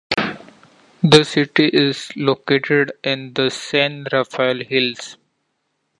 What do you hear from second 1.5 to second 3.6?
is located in the